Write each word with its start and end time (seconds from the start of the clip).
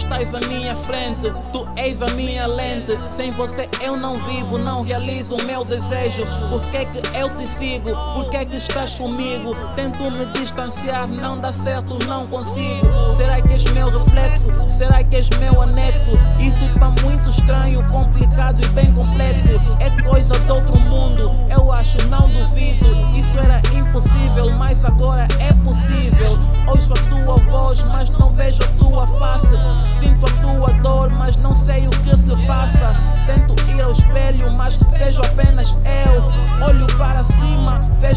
estás 0.00 0.34
à 0.34 0.40
minha 0.48 0.74
frente, 0.74 1.30
tu 1.52 1.68
és 1.76 2.00
a 2.00 2.06
minha 2.10 2.46
lente. 2.46 2.98
Sem 3.16 3.30
você 3.32 3.68
eu 3.82 3.96
não 3.96 4.18
vivo, 4.24 4.58
não 4.58 4.82
realizo 4.82 5.36
o 5.36 5.42
meu 5.44 5.64
desejo. 5.64 6.24
Por 6.48 6.62
que 6.70 6.86
que 6.86 7.16
eu 7.16 7.28
te 7.36 7.46
sigo? 7.58 7.90
Por 8.14 8.30
que 8.30 8.44
que 8.46 8.56
estás 8.56 8.94
comigo? 8.94 9.54
Tento 9.76 10.10
me 10.10 10.26
distanciar, 10.26 11.06
não 11.06 11.38
dá 11.38 11.52
certo, 11.52 11.98
não 12.06 12.26
consigo. 12.26 12.86
Será 13.16 13.40
que 13.40 13.52
és 13.52 13.64
meu 13.72 13.90
reflexo? 13.90 14.48
Será 14.70 15.04
que 15.04 15.16
és 15.16 15.28
meu 15.38 15.60
anexo? 15.60 16.12
Isso 16.38 16.78
tá 16.78 16.90
muito 17.02 17.28
estranho, 17.28 17.82
complicado 17.90 18.62
e 18.62 18.66
bem 18.68 18.92
complexo. 18.92 19.48
É 19.80 19.90
coisa 20.02 20.38
de 20.38 20.50
outro 20.50 20.78
mundo, 20.80 21.30
eu 21.50 21.70
acho, 21.70 21.98
não 22.08 22.28
duvido. 22.28 22.49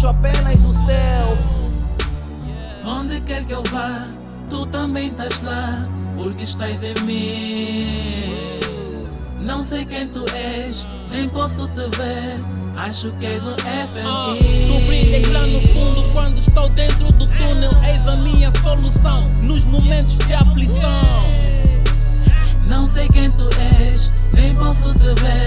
Vejo 0.00 0.08
apenas 0.08 0.64
o 0.64 0.72
céu. 0.72 1.38
Onde 2.84 3.20
quer 3.20 3.44
que 3.44 3.52
eu 3.52 3.62
vá, 3.70 4.08
tu 4.48 4.64
também 4.66 5.08
estás 5.08 5.42
lá, 5.42 5.86
porque 6.16 6.44
estás 6.44 6.82
em 6.82 6.94
mim. 7.04 8.60
Não 9.42 9.64
sei 9.64 9.84
quem 9.84 10.08
tu 10.08 10.24
és, 10.34 10.86
nem 11.10 11.28
posso 11.28 11.68
te 11.68 11.96
ver. 11.96 12.40
Acho 12.76 13.12
que 13.12 13.26
és 13.26 13.44
um 13.44 13.54
FMI. 13.56 14.66
tu 14.68 14.86
brilhas 14.86 15.28
lá 15.32 15.46
no 15.46 15.60
fundo 15.68 16.12
quando 16.12 16.38
estou 16.38 16.68
dentro 16.70 17.12
do 17.12 17.26
túnel. 17.26 17.72
És 17.84 18.06
a 18.08 18.16
minha 18.16 18.50
solução 18.62 19.30
nos 19.42 19.64
momentos 19.64 20.16
de 20.16 20.32
aflição. 20.32 21.02
Não 22.66 22.88
sei 22.88 23.06
quem 23.08 23.30
tu 23.32 23.48
és, 23.82 24.10
nem 24.32 24.54
posso 24.54 24.94
te 24.94 25.20
ver. 25.20 25.39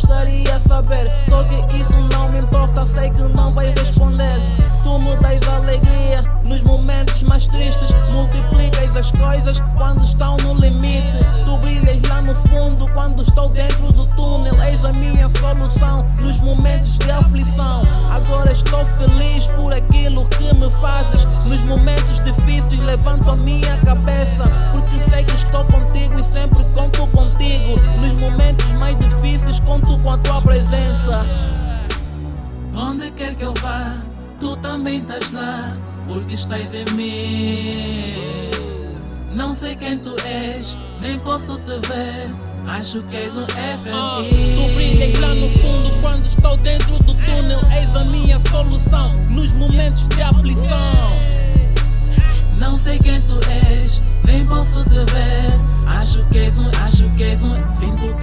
Gostaria 0.00 0.58
saber. 0.60 1.10
Só 1.28 1.44
que 1.44 1.76
isso 1.76 1.96
não 2.12 2.28
me 2.30 2.38
importa, 2.38 2.86
sei 2.86 3.10
que 3.10 3.22
não 3.22 3.52
vais 3.52 3.74
responder. 3.78 4.40
Tu 4.82 4.98
me 4.98 5.16
dás 5.16 5.40
alegria 5.48 6.24
nos 6.46 6.62
momentos 6.62 7.22
mais 7.24 7.46
tristes. 7.46 7.92
Multiplicas 8.12 8.96
as 8.96 9.10
coisas 9.12 9.60
quando 9.76 10.02
estão 10.02 10.36
no 10.38 10.54
limite. 10.54 11.12
Tu 11.44 11.58
brilhas 11.58 12.02
lá 12.08 12.22
no 12.22 12.34
fundo 12.48 12.90
quando 12.92 13.22
estou 13.22 13.48
dentro 13.50 13.92
do 13.92 14.06
túnel. 14.06 14.54
És 14.62 14.84
a 14.84 14.92
minha 14.94 15.28
solução 15.28 16.06
nos 16.20 16.40
momentos 16.40 16.98
de 16.98 17.10
aflição. 17.10 17.82
Agora 18.10 18.50
estou 18.50 18.84
feliz 18.98 19.48
por 19.48 19.72
aquilo 19.72 20.26
que 20.26 20.54
me 20.54 20.70
fazes. 20.80 21.26
Nos 21.44 21.60
momentos 21.62 22.20
difíceis 22.20 22.80
levanto 22.80 23.30
a 23.30 23.36
minha 23.36 23.76
cabeça. 23.78 24.44
Porque 24.72 24.96
sei 25.10 25.24
que 25.24 25.34
estou 25.34 25.64
contigo 25.66 26.18
e 26.18 26.24
sempre 26.24 26.64
conto 26.74 27.06
contigo. 27.08 27.49
Que 33.40 33.46
eu 33.46 33.54
vá, 33.54 33.96
tu 34.38 34.54
também 34.58 34.98
estás 34.98 35.32
lá, 35.32 35.74
porque 36.06 36.34
estás 36.34 36.74
em 36.74 36.84
mim. 36.92 38.50
Não 39.34 39.56
sei 39.56 39.74
quem 39.74 39.96
tu 39.96 40.14
és, 40.26 40.76
nem 41.00 41.18
posso 41.20 41.58
te 41.60 41.88
ver. 41.88 42.30
Acho 42.68 43.02
que 43.04 43.16
és 43.16 43.34
um 43.34 43.46
FMI. 43.46 44.54
tu 44.54 44.74
brilhas 44.74 45.18
lá 45.20 45.34
no 45.34 45.48
fundo 45.48 46.00
quando 46.02 46.26
estou 46.26 46.54
dentro 46.58 46.92
do 47.02 47.14
túnel. 47.14 47.60
És 47.72 47.96
a 47.96 48.04
minha 48.10 48.38
solução 48.50 49.19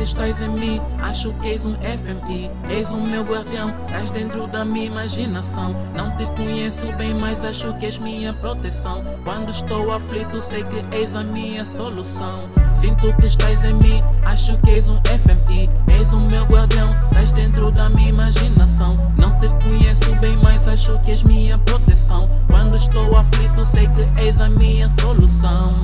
estás 0.07 0.41
em 0.41 0.49
mim, 0.49 0.81
acho 1.01 1.33
que 1.33 1.49
és 1.49 1.65
um 1.65 1.73
FMI. 1.73 2.49
És 2.69 2.89
o 2.89 2.97
meu 2.97 3.23
guardião, 3.23 3.73
estás 3.87 4.09
dentro 4.09 4.47
da 4.47 4.63
minha 4.63 4.85
imaginação. 4.85 5.75
Não 5.93 6.15
te 6.15 6.25
conheço 6.27 6.91
bem, 6.93 7.13
mas 7.13 7.43
acho 7.43 7.73
que 7.77 7.85
és 7.85 7.99
minha 7.99 8.33
proteção. 8.33 9.03
Quando 9.23 9.49
estou 9.49 9.91
aflito, 9.91 10.39
sei 10.39 10.63
que 10.63 10.95
és 10.95 11.13
a 11.13 11.23
minha 11.23 11.65
solução. 11.65 12.43
Sinto 12.79 13.13
que 13.15 13.27
estás 13.27 13.63
em 13.65 13.73
mim, 13.73 13.99
acho 14.23 14.57
que 14.59 14.71
és 14.71 14.87
um 14.87 14.97
FMI. 15.03 15.69
És 15.99 16.13
o 16.13 16.19
meu 16.21 16.45
guardião, 16.45 16.89
estás 17.09 17.31
dentro 17.33 17.69
da 17.69 17.89
minha 17.89 18.09
imaginação. 18.09 18.95
Não 19.17 19.37
te 19.37 19.49
conheço 19.61 20.15
bem, 20.21 20.37
mas 20.41 20.67
acho 20.69 20.97
que 21.01 21.11
és 21.11 21.23
minha 21.23 21.57
proteção. 21.59 22.27
Quando 22.49 22.77
estou 22.77 23.17
aflito, 23.17 23.65
sei 23.65 23.87
que 23.89 24.07
és 24.21 24.39
a 24.39 24.47
minha 24.47 24.89
solução. 25.01 25.75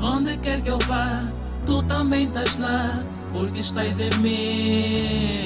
Onde 0.00 0.36
quer 0.38 0.60
que 0.60 0.70
eu 0.70 0.78
vá, 0.86 1.22
tu 1.68 1.82
também 1.82 2.24
estás 2.24 2.58
lá, 2.58 2.98
porque 3.30 3.60
estás 3.60 4.00
em 4.00 4.08
mim. 4.20 5.44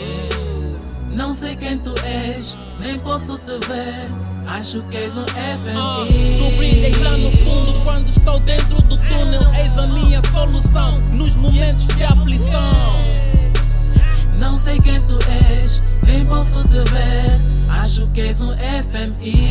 Não 1.10 1.34
sei 1.34 1.56
quem 1.56 1.76
tu 1.78 1.92
és, 2.04 2.56
nem 2.78 2.96
posso 3.00 3.36
te 3.38 3.58
ver. 3.66 4.08
Acho 4.46 4.84
que 4.84 4.98
és 4.98 5.16
um 5.16 5.24
FMI. 5.26 6.38
tu 6.38 6.56
brilhas 6.56 6.96
lá 7.00 7.16
no 7.16 7.32
fundo 7.38 7.80
quando 7.82 8.08
estou 8.08 8.38
dentro 8.40 8.80
do 8.82 8.96
túnel. 8.96 9.42
És 9.54 9.76
a 9.76 9.86
minha 9.88 10.22
solução 10.30 11.00
nos 11.12 11.34
momentos 11.34 11.88
de 11.88 12.04
aflição. 12.04 12.72
Não 14.38 14.60
sei 14.60 14.78
quem 14.78 15.00
tu 15.00 15.18
és, 15.60 15.82
nem 16.06 16.24
posso 16.24 16.62
te 16.68 16.88
ver. 16.90 17.40
Acho 17.68 18.06
que 18.14 18.20
és 18.20 18.40
um 18.40 18.52
FMI. 18.52 19.41